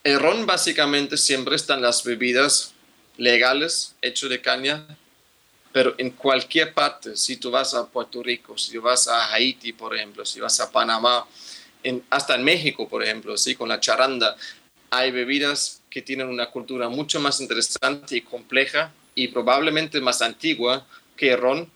El 0.03 0.19
ron 0.19 0.45
básicamente 0.45 1.17
siempre 1.17 1.55
está 1.55 1.75
en 1.75 1.81
las 1.81 2.03
bebidas 2.03 2.73
legales 3.17 3.95
hecho 4.01 4.27
de 4.27 4.41
caña, 4.41 4.85
pero 5.71 5.95
en 5.97 6.11
cualquier 6.11 6.73
parte, 6.73 7.15
si 7.15 7.37
tú 7.37 7.51
vas 7.51 7.73
a 7.73 7.87
Puerto 7.87 8.21
Rico, 8.21 8.57
si 8.57 8.77
vas 8.77 9.07
a 9.07 9.33
Haití, 9.33 9.73
por 9.73 9.95
ejemplo, 9.95 10.25
si 10.25 10.39
vas 10.39 10.59
a 10.59 10.71
Panamá, 10.71 11.25
en, 11.83 12.03
hasta 12.09 12.35
en 12.35 12.43
México, 12.43 12.87
por 12.87 13.03
ejemplo, 13.03 13.37
¿sí? 13.37 13.55
con 13.55 13.69
la 13.69 13.79
charanda, 13.79 14.35
hay 14.97 15.11
bebidas 15.11 15.81
que 15.89 16.01
tienen 16.01 16.27
una 16.27 16.49
cultura 16.49 16.89
mucho 16.89 17.19
más 17.19 17.41
interesante 17.41 18.17
y 18.17 18.21
compleja 18.21 18.93
y 19.15 19.27
probablemente 19.27 20.01
más 20.01 20.21
antigua 20.21 20.85
que 21.15 21.35
ron, 21.35 21.69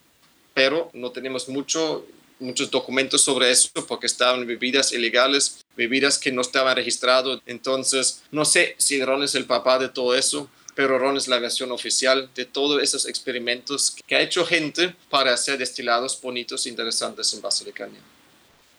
pero 0.53 0.89
no 0.93 1.11
tenemos 1.11 1.49
mucho, 1.49 2.05
muchos 2.39 2.71
documentos 2.71 3.23
sobre 3.23 3.51
eso 3.51 3.69
porque 3.87 4.07
estaban 4.07 4.45
bebidas 4.45 4.91
ilegales, 4.91 5.65
bebidas 5.75 6.17
que 6.17 6.31
no 6.31 6.41
estaban 6.41 6.75
registradas. 6.75 7.39
Entonces, 7.45 8.23
no 8.31 8.45
sé 8.45 8.75
si 8.77 8.99
el 8.99 9.07
ron 9.07 9.23
es 9.23 9.35
el 9.35 9.45
papá 9.45 9.79
de 9.79 9.89
todo 9.89 10.15
eso, 10.15 10.49
pero 10.75 10.99
ron 10.99 11.17
es 11.17 11.27
la 11.27 11.39
versión 11.39 11.71
oficial 11.71 12.29
de 12.35 12.45
todos 12.45 12.81
esos 12.81 13.07
experimentos 13.07 13.95
que 14.05 14.15
ha 14.15 14.21
hecho 14.21 14.45
gente 14.45 14.95
para 15.09 15.33
hacer 15.33 15.57
destilados 15.57 16.19
bonitos 16.21 16.65
e 16.65 16.69
interesantes 16.69 17.33
en 17.33 17.41
base 17.41 17.65
de 17.65 17.73
caña. 17.73 17.99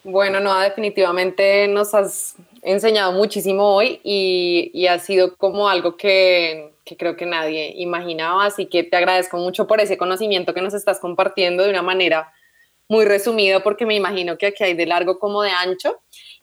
Bueno, 0.04 0.40
no, 0.40 0.58
definitivamente 0.60 1.66
nos 1.68 1.92
has 1.94 2.34
enseñado 2.62 3.12
muchísimo 3.12 3.74
hoy 3.74 4.00
y, 4.02 4.86
ha 4.86 4.98
sido 4.98 5.36
como 5.36 5.68
algo 5.68 5.96
que, 5.96 6.74
creo 6.98 7.16
que 7.16 7.26
nadie 7.26 7.74
imaginaba, 7.76 8.46
así 8.46 8.66
que 8.66 8.82
te 8.84 8.96
agradezco 8.96 9.36
mucho 9.36 9.66
por 9.66 9.80
ese 9.80 9.98
conocimiento 9.98 10.54
que 10.54 10.62
nos 10.62 10.74
estás 10.74 11.00
compartiendo 11.00 11.64
de 11.64 11.70
una 11.70 11.82
manera 11.82 12.32
muy 12.88 13.04
resumida 13.04 13.62
porque 13.62 13.84
me 13.84 13.94
imagino 13.94 14.38
que 14.38 14.46
aquí 14.46 14.64
hay 14.64 14.74
de 14.74 14.86
largo 14.86 15.18
como 15.18 15.42
de 15.42 15.50
ancho. 15.50 16.00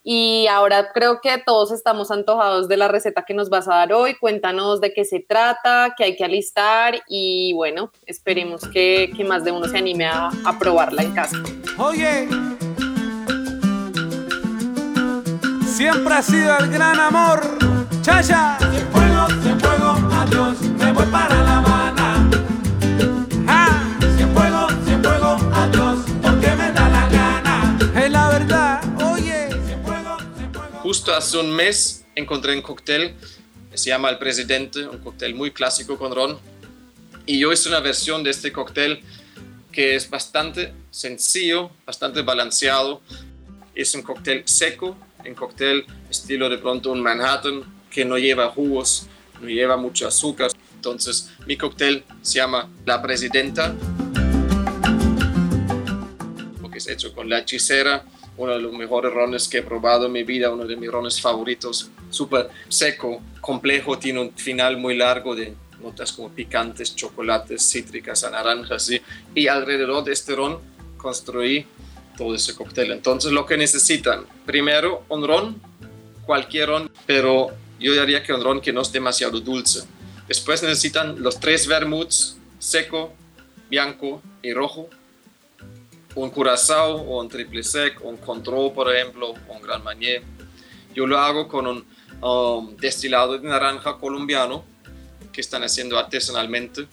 Y 0.08 0.46
ahora 0.46 0.92
creo 0.92 1.20
que 1.20 1.36
todos 1.44 1.72
estamos 1.72 2.12
antojados 2.12 2.68
de 2.68 2.76
la 2.76 2.86
receta 2.86 3.24
que 3.26 3.34
nos 3.34 3.50
vas 3.50 3.66
a 3.66 3.74
dar 3.74 3.92
hoy. 3.92 4.14
Cuéntanos 4.14 4.80
de 4.80 4.92
qué 4.92 5.04
se 5.04 5.18
trata, 5.18 5.94
qué 5.98 6.04
hay 6.04 6.16
que 6.16 6.24
alistar 6.24 7.02
y 7.08 7.52
bueno, 7.54 7.90
esperemos 8.06 8.68
que, 8.68 9.10
más 9.26 9.42
de 9.42 9.50
uno 9.50 9.66
se 9.66 9.78
anime 9.78 10.06
a, 10.06 10.30
a 10.44 10.58
probarla 10.60 11.02
en 11.02 11.12
casa. 11.12 11.42
Oye. 11.76 12.28
Siempre 15.76 16.14
ha 16.14 16.22
sido 16.22 16.56
el 16.58 16.70
gran 16.70 16.98
amor. 16.98 17.58
Chaya. 18.00 18.56
Si 18.58 18.80
fuego, 18.92 19.26
si 19.42 19.60
fuego, 19.60 19.90
adiós, 20.10 20.60
me 20.78 20.92
voy 20.92 21.06
para 21.06 21.42
La 21.42 21.58
Habana. 21.58 22.30
Ah. 23.46 23.98
Si 24.16 24.24
fuego, 24.24 24.68
si 24.86 24.94
fuego, 25.02 25.36
adiós, 25.52 25.98
porque 26.22 26.48
me 26.56 26.72
da 26.72 26.88
la 26.88 27.08
gana. 27.10 27.78
Es 27.94 28.10
la 28.10 28.28
verdad, 28.30 29.02
oye. 29.12 29.48
Si 29.50 29.74
fuego, 29.84 30.16
si 30.38 30.44
fuego. 30.50 30.80
Justo 30.80 31.14
hace 31.14 31.36
un 31.36 31.54
mes 31.54 32.06
encontré 32.14 32.56
un 32.56 32.62
cóctel 32.62 33.14
que 33.70 33.76
se 33.76 33.90
llama 33.90 34.08
El 34.08 34.16
Presidente, 34.16 34.88
un 34.88 34.98
cóctel 34.98 35.34
muy 35.34 35.50
clásico 35.50 35.98
con 35.98 36.14
ron. 36.14 36.38
Y 37.26 37.38
yo 37.38 37.52
hice 37.52 37.68
una 37.68 37.80
versión 37.80 38.24
de 38.24 38.30
este 38.30 38.50
cóctel 38.50 39.02
que 39.72 39.94
es 39.94 40.08
bastante 40.08 40.72
sencillo, 40.90 41.70
bastante 41.84 42.22
balanceado. 42.22 43.02
Es 43.74 43.94
un 43.94 44.00
cóctel 44.00 44.42
seco, 44.46 44.96
en 45.26 45.34
cóctel 45.34 45.84
estilo 46.08 46.48
de 46.48 46.58
pronto 46.58 46.92
un 46.92 47.02
Manhattan 47.02 47.62
que 47.90 48.04
no 48.04 48.16
lleva 48.16 48.48
jugos, 48.50 49.08
no 49.40 49.48
lleva 49.48 49.76
mucho 49.76 50.06
azúcar. 50.06 50.50
Entonces 50.74 51.32
mi 51.46 51.56
cóctel 51.56 52.04
se 52.22 52.38
llama 52.38 52.70
La 52.84 53.02
Presidenta, 53.02 53.74
porque 56.60 56.78
es 56.78 56.88
hecho 56.88 57.12
con 57.12 57.28
la 57.28 57.40
hechicera, 57.40 58.04
uno 58.36 58.52
de 58.52 58.60
los 58.60 58.72
mejores 58.72 59.12
rones 59.12 59.48
que 59.48 59.58
he 59.58 59.62
probado 59.62 60.06
en 60.06 60.12
mi 60.12 60.22
vida, 60.22 60.52
uno 60.52 60.64
de 60.64 60.76
mis 60.76 60.90
rones 60.90 61.20
favoritos, 61.20 61.90
súper 62.10 62.48
seco, 62.68 63.20
complejo, 63.40 63.98
tiene 63.98 64.20
un 64.20 64.32
final 64.32 64.76
muy 64.76 64.96
largo 64.96 65.34
de 65.34 65.54
notas 65.82 66.12
como 66.12 66.30
picantes, 66.30 66.94
chocolates, 66.94 67.62
cítricas, 67.62 68.28
naranjas, 68.30 68.90
y 69.34 69.48
alrededor 69.48 70.04
de 70.04 70.12
este 70.12 70.36
ron 70.36 70.58
construí 70.96 71.66
todo 72.16 72.34
ese 72.34 72.54
cóctel. 72.54 72.92
Entonces 72.92 73.32
lo 73.32 73.46
que 73.46 73.56
necesitan, 73.56 74.24
primero 74.44 75.04
un 75.08 75.26
ron, 75.26 75.60
cualquier 76.24 76.68
ron, 76.68 76.90
pero 77.06 77.50
yo 77.78 77.92
diría 77.92 78.22
que 78.22 78.32
un 78.32 78.42
ron 78.42 78.60
que 78.60 78.72
no 78.72 78.82
es 78.82 78.92
demasiado 78.92 79.40
dulce. 79.40 79.84
Después 80.28 80.62
necesitan 80.62 81.22
los 81.22 81.38
tres 81.38 81.66
vermuts, 81.66 82.36
seco, 82.58 83.12
blanco 83.70 84.22
y 84.42 84.52
rojo. 84.52 84.88
Un 86.14 86.30
curazao 86.30 86.96
o 86.96 87.20
un 87.20 87.28
triple 87.28 87.62
sec, 87.62 88.02
un 88.02 88.16
control 88.16 88.72
por 88.72 88.94
ejemplo, 88.94 89.34
un 89.48 89.62
gran 89.62 89.84
marnier. 89.84 90.22
Yo 90.94 91.06
lo 91.06 91.18
hago 91.18 91.46
con 91.46 91.66
un 91.66 91.84
um, 92.22 92.76
destilado 92.76 93.38
de 93.38 93.46
naranja 93.46 93.98
colombiano 93.98 94.64
que 95.32 95.42
están 95.42 95.62
haciendo 95.62 95.98
artesanalmente. 95.98 96.86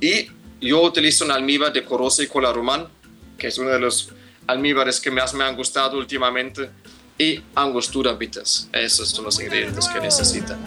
Y 0.00 0.28
yo 0.60 0.80
utilizo 0.82 1.24
un 1.24 1.32
almíbar 1.32 1.72
de 1.72 1.84
Corozo 1.84 2.22
y 2.22 2.28
Cola 2.28 2.52
Román, 2.52 2.88
que 3.38 3.48
es 3.48 3.58
uno 3.58 3.70
de 3.70 3.80
los 3.80 4.10
almíbares 4.46 5.00
que 5.00 5.10
más 5.10 5.34
me 5.34 5.44
han 5.44 5.56
gustado 5.56 5.98
últimamente, 5.98 6.70
y 7.18 7.40
angostura 7.54 8.12
vitas. 8.14 8.68
Esos 8.72 9.08
son 9.08 9.24
los 9.24 9.40
ingredientes 9.40 9.88
que 9.88 10.00
necesitan. 10.00 10.58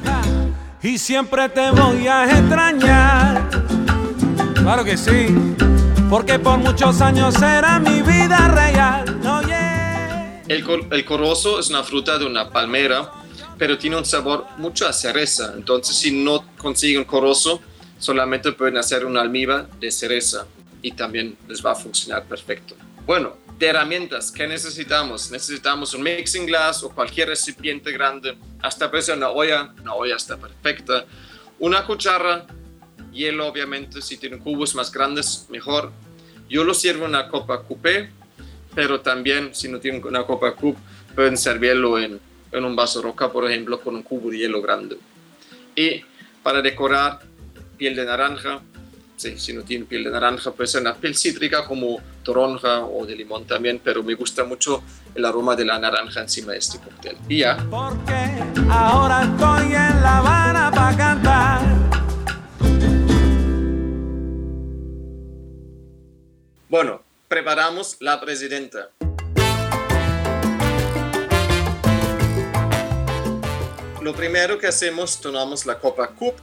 Y 0.82 0.98
siempre 0.98 1.50
te 1.50 1.72
voy 1.72 2.08
a 2.08 2.26
extrañar. 2.26 3.50
Claro 4.56 4.84
que 4.84 4.98
sí, 4.98 5.28
porque 6.10 6.40
por 6.40 6.58
muchos 6.60 7.02
años 7.02 7.36
era 7.42 7.80
mi 7.80 8.02
vida 8.02 8.48
real. 8.48 9.20
Oye. 9.26 10.54
El, 10.54 10.88
el 10.92 11.06
corozo 11.06 11.60
es 11.60 11.70
una 11.70 11.84
fruta 11.84 12.18
de 12.18 12.26
una 12.26 12.50
palmera 12.50 13.12
pero 13.58 13.78
tiene 13.78 13.98
un 13.98 14.06
sabor 14.06 14.46
mucho 14.58 14.88
a 14.88 14.94
cereza. 14.94 15.54
Entonces, 15.56 15.96
si 15.96 16.12
no 16.12 16.46
consiguen 16.58 17.06
corozo, 17.06 17.62
solamente 17.98 18.52
pueden 18.52 18.78
hacer 18.78 19.06
un 19.06 19.18
almíbar 19.18 19.70
de 19.80 19.92
cereza 19.92 20.46
también 20.92 21.38
les 21.48 21.66
va 21.66 21.72
a 21.72 21.76
funcionar 21.76 22.26
perfecto. 22.26 22.76
Bueno, 23.06 23.38
de 23.58 23.68
herramientas, 23.68 24.32
¿qué 24.32 24.48
necesitamos? 24.48 25.32
Necesitamos 25.32 25.94
un 25.94 26.04
mixing 26.04 26.46
glass 26.46 26.84
o 26.84 26.90
cualquier 26.90 27.30
recipiente 27.30 27.92
grande, 27.92 28.38
hasta 28.62 28.90
pues 28.92 29.10
una 29.10 29.30
olla, 29.30 29.74
una 29.82 29.94
olla 29.94 30.16
está 30.16 30.38
perfecta, 30.38 31.06
una 31.60 31.86
cuchara, 31.86 32.46
hielo 33.12 33.48
obviamente, 33.48 34.02
si 34.02 34.18
tienen 34.18 34.40
cubos 34.40 34.76
más 34.76 34.92
grandes, 34.92 35.48
mejor. 35.50 35.92
Yo 36.50 36.64
lo 36.64 36.74
sirvo 36.74 37.06
en 37.06 37.10
una 37.10 37.30
copa 37.30 37.64
coupé, 37.64 38.12
pero 38.76 39.02
también 39.02 39.56
si 39.56 39.68
no 39.68 39.80
tienen 39.80 40.06
una 40.06 40.24
copa 40.24 40.54
coupe, 40.54 40.80
pueden 41.16 41.38
servirlo 41.38 41.98
en 41.98 42.20
en 42.52 42.66
un 42.66 42.76
vaso 42.76 43.02
roca, 43.02 43.32
por 43.32 43.50
ejemplo, 43.50 43.80
con 43.80 43.96
un 43.96 44.04
cubo 44.04 44.30
de 44.30 44.40
hielo 44.40 44.62
grande. 44.62 44.98
Y 45.76 46.04
para 46.44 46.62
decorar, 46.62 47.20
piel 47.78 47.96
de 47.96 48.06
naranja, 48.06 48.62
sí, 49.18 49.38
si 49.38 49.52
no 49.52 49.64
tiene 49.64 49.86
piel 49.86 50.06
de 50.06 50.12
naranja, 50.12 50.52
puede 50.52 50.68
ser 50.68 50.82
una 50.82 50.96
piel 50.96 51.16
cítrica 51.16 51.66
como 51.66 52.00
toronja 52.24 52.86
o 52.86 53.06
de 53.06 53.16
limón 53.16 53.46
también, 53.46 53.82
pero 53.84 54.04
me 54.04 54.14
gusta 54.14 54.44
mucho 54.46 54.84
el 55.14 55.26
aroma 55.26 55.56
de 55.56 55.66
la 55.66 55.80
naranja 55.80 56.22
encima 56.22 56.54
de 56.54 56.60
este 56.60 56.80
cóctel. 56.80 57.18
Y 57.28 57.40
ya. 57.40 57.58
Porque 57.70 58.14
ahora 58.70 59.24
estoy 59.24 59.74
en 59.74 60.02
La 60.02 60.18
Habana 60.20 60.72
para 60.72 60.98
cantar. 60.98 61.62
Bueno, 66.70 67.02
preparamos 67.28 67.98
la 68.00 68.22
presidenta. 68.22 68.92
Lo 74.02 74.14
primero 74.14 74.58
que 74.58 74.68
hacemos, 74.68 75.20
tomamos 75.20 75.66
la 75.66 75.80
copa 75.80 76.10
cup, 76.10 76.36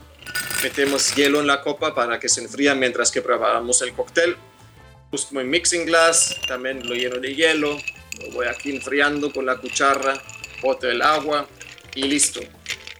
metemos 0.63 1.13
hielo 1.15 1.39
en 1.39 1.47
la 1.47 1.61
copa 1.61 1.93
para 1.93 2.19
que 2.19 2.29
se 2.29 2.41
enfríe 2.41 2.73
mientras 2.75 3.11
que 3.11 3.21
preparamos 3.21 3.81
el 3.81 3.93
cóctel. 3.93 4.35
Busco 5.11 5.35
mi 5.35 5.43
mixing 5.43 5.85
glass, 5.85 6.35
también 6.47 6.87
lo 6.87 6.95
lleno 6.95 7.17
de 7.17 7.33
hielo, 7.33 7.77
lo 8.19 8.31
voy 8.33 8.47
aquí 8.47 8.75
enfriando 8.75 9.31
con 9.31 9.45
la 9.45 9.57
cuchara, 9.57 10.21
boto 10.61 10.89
el 10.89 11.01
agua 11.01 11.47
y 11.93 12.03
listo. 12.03 12.41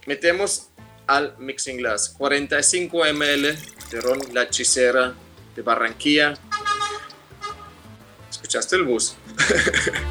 Metemos 0.06 0.68
al 1.06 1.36
mixing 1.38 1.78
glass 1.78 2.10
45 2.16 3.04
ml 3.12 3.58
de 3.90 4.00
ron 4.00 4.20
La 4.32 4.44
Hechicera 4.44 5.14
de 5.54 5.62
Barranquilla. 5.62 6.34
¿Escuchaste 8.30 8.76
el 8.76 8.84
bus? 8.84 9.16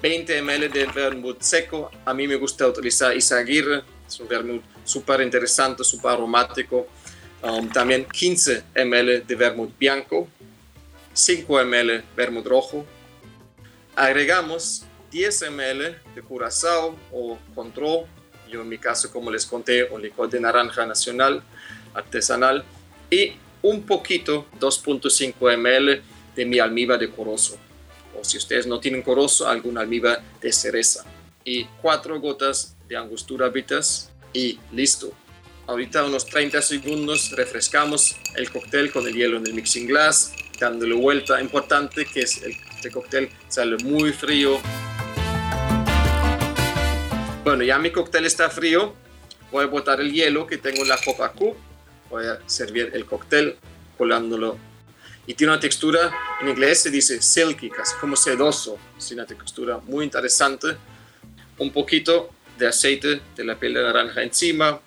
20 0.00 0.42
ml 0.42 0.68
de 0.70 0.86
vermut 0.86 1.42
seco. 1.42 1.90
A 2.04 2.14
mí 2.14 2.28
me 2.28 2.36
gusta 2.36 2.66
utilizar 2.66 3.16
Isaguirre, 3.16 3.82
es 4.06 4.20
un 4.20 4.28
vermut 4.28 4.62
súper 4.84 5.20
interesante, 5.20 5.84
súper 5.84 6.12
aromático. 6.12 6.86
Um, 7.42 7.68
también 7.68 8.04
15 8.04 8.64
ml 8.74 9.26
de 9.26 9.34
vermut 9.34 9.76
blanco, 9.78 10.28
5 11.12 11.64
ml 11.64 12.04
vermut 12.16 12.46
rojo. 12.46 12.86
Agregamos 13.96 14.84
10 15.10 15.50
ml 15.50 15.96
de 16.14 16.22
curazao 16.22 16.96
o 17.12 17.38
control. 17.54 18.06
Yo 18.50 18.62
en 18.62 18.68
mi 18.68 18.78
caso, 18.78 19.10
como 19.10 19.30
les 19.30 19.44
conté, 19.44 19.84
un 19.84 20.00
licor 20.00 20.30
de 20.30 20.40
naranja 20.40 20.86
nacional 20.86 21.42
artesanal 21.92 22.64
y 23.10 23.32
un 23.62 23.82
poquito, 23.82 24.46
2.5 24.60 25.34
ml 25.56 26.02
de 26.36 26.44
mi 26.44 26.60
almíbar 26.60 26.98
de 26.98 27.10
corozo 27.10 27.58
o 28.18 28.24
si 28.24 28.36
ustedes 28.38 28.66
no 28.66 28.80
tienen 28.80 29.02
corozo, 29.02 29.48
algún 29.48 29.78
almíbar 29.78 30.22
de 30.40 30.52
cereza. 30.52 31.04
Y 31.44 31.64
cuatro 31.80 32.20
gotas 32.20 32.76
de 32.88 32.96
angostura 32.96 33.48
vitas 33.48 34.10
y 34.32 34.58
listo. 34.72 35.12
Ahorita 35.66 36.04
unos 36.04 36.26
30 36.26 36.62
segundos 36.62 37.32
refrescamos 37.36 38.16
el 38.36 38.50
cóctel 38.50 38.90
con 38.90 39.06
el 39.06 39.14
hielo 39.14 39.36
en 39.36 39.46
el 39.46 39.54
mixing 39.54 39.86
glass, 39.86 40.32
dándole 40.58 40.94
vuelta. 40.94 41.40
Importante 41.40 42.06
que 42.06 42.20
es 42.20 42.42
el, 42.42 42.52
este 42.74 42.90
cóctel 42.90 43.30
sale 43.48 43.76
muy 43.84 44.12
frío. 44.12 44.58
Bueno, 47.44 47.64
ya 47.64 47.78
mi 47.78 47.90
cóctel 47.90 48.24
está 48.24 48.50
frío. 48.50 48.94
Voy 49.50 49.64
a 49.64 49.66
botar 49.68 50.00
el 50.00 50.12
hielo 50.12 50.46
que 50.46 50.58
tengo 50.58 50.82
en 50.82 50.88
la 50.88 50.98
copa 51.04 51.32
Q. 51.32 51.54
Voy 52.10 52.24
a 52.26 52.38
servir 52.46 52.90
el 52.94 53.04
cóctel 53.04 53.56
colándolo 53.96 54.58
y 55.28 55.34
tiene 55.34 55.52
una 55.52 55.60
textura, 55.60 56.10
en 56.40 56.48
inglés 56.48 56.84
se 56.84 56.90
dice 56.90 57.20
silky, 57.20 57.68
casi 57.68 57.94
como 58.00 58.16
sedoso, 58.16 58.78
es 58.96 59.10
una 59.10 59.26
textura 59.26 59.78
muy 59.84 60.06
interesante. 60.06 60.68
Un 61.58 61.70
poquito 61.70 62.30
de 62.56 62.66
aceite 62.66 63.20
de 63.36 63.44
la 63.44 63.54
piel 63.54 63.74
de 63.74 63.82
naranja 63.82 64.22
encima, 64.22 64.80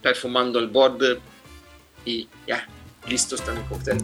perfumando 0.00 0.60
el 0.60 0.68
borde 0.68 1.18
y 2.04 2.28
ya, 2.46 2.64
listo 3.08 3.34
está 3.34 3.52
mi 3.52 3.62
cóctel. 3.62 3.98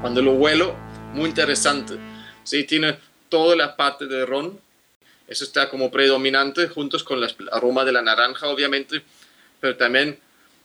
Cuando 0.00 0.22
lo 0.22 0.32
huelo, 0.32 0.74
muy 1.12 1.28
interesante. 1.28 2.00
Sí, 2.42 2.64
tiene 2.64 2.98
toda 3.28 3.54
la 3.54 3.76
parte 3.76 4.06
de 4.06 4.26
ron, 4.26 4.64
eso 5.26 5.44
está 5.44 5.70
como 5.70 5.90
predominante 5.90 6.68
juntos 6.68 7.02
con 7.02 7.22
el 7.22 7.34
aroma 7.50 7.84
de 7.84 7.92
la 7.92 8.02
naranja, 8.02 8.48
obviamente, 8.48 9.02
pero 9.60 9.76
también 9.76 10.18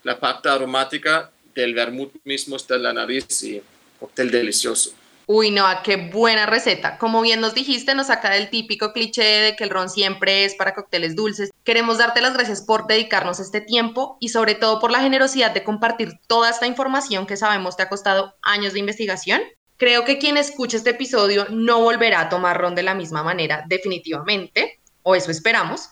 la 0.03 0.19
parte 0.19 0.49
aromática 0.49 1.31
del 1.55 1.73
vermut 1.73 2.13
mismo 2.23 2.55
está 2.55 2.75
en 2.75 2.83
la 2.83 2.93
nariz 2.93 3.43
y 3.43 3.61
cóctel 3.99 4.31
delicioso. 4.31 4.91
Uy, 5.31 5.51
no, 5.51 5.63
qué 5.83 5.95
buena 5.95 6.47
receta. 6.47 6.97
Como 6.97 7.21
bien 7.21 7.39
nos 7.39 7.53
dijiste, 7.53 7.93
nos 7.93 8.07
saca 8.07 8.31
del 8.31 8.49
típico 8.49 8.93
cliché 8.93 9.21
de 9.21 9.55
que 9.55 9.63
el 9.63 9.69
ron 9.69 9.87
siempre 9.87 10.43
es 10.43 10.55
para 10.55 10.73
cócteles 10.73 11.15
dulces. 11.15 11.51
Queremos 11.63 11.99
darte 11.99 12.19
las 12.19 12.33
gracias 12.33 12.63
por 12.63 12.87
dedicarnos 12.87 13.39
este 13.39 13.61
tiempo 13.61 14.17
y 14.19 14.29
sobre 14.29 14.55
todo 14.55 14.79
por 14.79 14.89
la 14.89 15.01
generosidad 15.01 15.51
de 15.51 15.63
compartir 15.63 16.13
toda 16.25 16.49
esta 16.49 16.65
información 16.65 17.27
que 17.27 17.37
sabemos 17.37 17.77
te 17.77 17.83
ha 17.83 17.89
costado 17.89 18.33
años 18.41 18.73
de 18.73 18.79
investigación 18.79 19.41
Creo 19.79 20.03
que 20.03 20.17
quien 20.17 20.35
escuche 20.35 20.75
este 20.75 20.89
episodio 20.89 21.47
no 21.51 21.79
volverá 21.79 22.19
a 22.19 22.29
tomar 22.29 22.59
ron 22.59 22.75
de 22.75 22.83
la 22.83 22.93
misma 22.93 23.23
manera, 23.23 23.63
definitivamente, 23.65 24.81
o 25.03 25.15
eso 25.15 25.31
esperamos. 25.31 25.87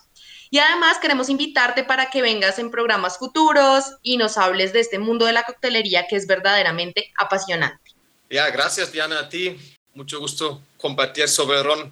Y 0.50 0.58
además 0.58 0.98
queremos 0.98 1.30
invitarte 1.30 1.84
para 1.84 2.10
que 2.10 2.20
vengas 2.20 2.58
en 2.58 2.70
programas 2.70 3.16
futuros 3.16 3.96
y 4.02 4.18
nos 4.18 4.36
hables 4.36 4.74
de 4.74 4.80
este 4.80 4.98
mundo 4.98 5.24
de 5.24 5.32
la 5.32 5.42
coctelería 5.42 6.06
que 6.06 6.16
es 6.16 6.26
verdaderamente 6.26 7.10
apasionante. 7.16 7.92
Ya, 8.28 8.50
gracias 8.50 8.92
Diana 8.92 9.20
a 9.20 9.28
ti. 9.30 9.56
Mucho 9.94 10.20
gusto 10.20 10.60
compartir 10.76 11.26
sobre 11.26 11.62
ron 11.62 11.90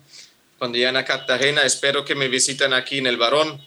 con 0.59 0.73
Diana 0.73 1.03
Cartagena. 1.03 1.63
Espero 1.63 2.05
que 2.05 2.15
me 2.15 2.29
visiten 2.29 2.75
aquí 2.75 2.99
en 2.99 3.07
el 3.07 3.17
Barón. 3.17 3.59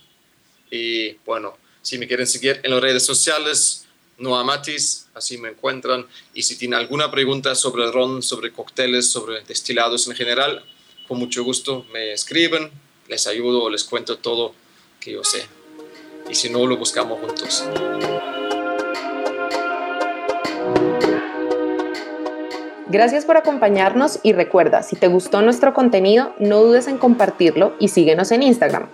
Y 0.70 1.14
bueno, 1.26 1.58
si 1.82 1.98
me 1.98 2.08
quieren 2.08 2.28
seguir 2.28 2.62
en 2.62 2.70
las 2.70 2.80
redes 2.80 3.04
sociales, 3.04 3.88
Noah 4.20 4.44
Matis, 4.44 5.08
así 5.14 5.38
me 5.38 5.50
encuentran. 5.50 6.06
Y 6.34 6.44
si 6.44 6.58
tienen 6.58 6.80
alguna 6.80 7.10
pregunta 7.10 7.56
sobre 7.56 7.90
ron, 7.92 8.22
sobre 8.22 8.52
cócteles, 8.52 9.10
sobre 9.10 9.42
destilados 9.44 10.08
en 10.08 10.16
general, 10.16 10.64
con 11.08 11.18
mucho 11.18 11.44
gusto 11.44 11.86
me 11.92 12.14
escriben, 12.14 12.72
les 13.08 13.28
ayudo 13.28 13.64
o 13.64 13.70
les 13.70 13.84
cuento 13.84 14.18
todo 14.18 14.54
que 15.00 15.14
yo 15.14 15.24
sé. 15.24 15.48
Y 16.30 16.36
si 16.36 16.50
no, 16.50 16.66
lo 16.68 16.78
buscamos 16.78 17.20
juntos. 17.20 17.64
Gracias 22.88 23.24
por 23.24 23.38
acompañarnos 23.38 24.20
y 24.24 24.34
recuerda, 24.34 24.82
si 24.82 24.96
te 24.96 25.08
gustó 25.08 25.44
nuestro 25.44 25.76
contenido, 25.76 26.34
no 26.40 26.64
dudes 26.64 26.88
en 26.88 26.98
compartirlo 26.98 27.76
y 27.80 27.90
síguenos 27.90 28.32
en 28.32 28.42
Instagram, 28.42 28.90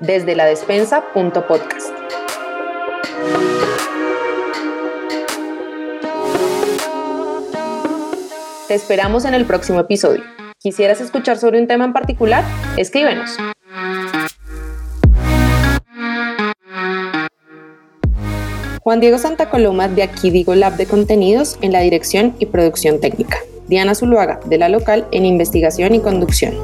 desde 0.00 0.36
la 0.36 0.44
despensa.podcast. 0.44 2.27
Te 8.68 8.74
esperamos 8.74 9.24
en 9.24 9.32
el 9.32 9.46
próximo 9.46 9.80
episodio. 9.80 10.22
¿Quisieras 10.58 11.00
escuchar 11.00 11.38
sobre 11.38 11.58
un 11.58 11.66
tema 11.66 11.86
en 11.86 11.94
particular? 11.94 12.44
Escríbenos. 12.76 13.30
Juan 18.82 19.00
Diego 19.00 19.16
Santa 19.16 19.48
Coloma 19.48 19.88
de 19.88 20.02
Aquí 20.02 20.28
Digo 20.28 20.54
Lab 20.54 20.76
de 20.76 20.84
Contenidos 20.84 21.56
en 21.62 21.72
la 21.72 21.80
dirección 21.80 22.36
y 22.40 22.44
producción 22.44 23.00
técnica. 23.00 23.38
Diana 23.68 23.94
Zuluaga 23.94 24.38
de 24.44 24.58
la 24.58 24.68
local 24.68 25.06
en 25.12 25.24
investigación 25.24 25.94
y 25.94 26.00
conducción. 26.00 26.54